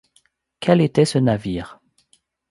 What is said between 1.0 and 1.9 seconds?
ce navire?